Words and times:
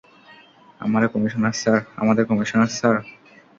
আমাদের 0.81 1.09
commissioner 2.25 2.69
sir? 2.71 2.95